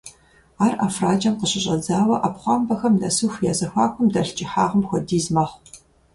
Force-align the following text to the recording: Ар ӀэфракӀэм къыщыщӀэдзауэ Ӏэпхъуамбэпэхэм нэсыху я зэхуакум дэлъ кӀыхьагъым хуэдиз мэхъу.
Ар 0.65 0.73
ӀэфракӀэм 0.79 1.35
къыщыщӀэдзауэ 1.39 2.15
Ӏэпхъуамбэпэхэм 2.21 2.93
нэсыху 3.01 3.43
я 3.51 3.53
зэхуакум 3.59 4.07
дэлъ 4.13 4.33
кӀыхьагъым 4.37 4.83
хуэдиз 4.87 5.25
мэхъу. 5.35 5.59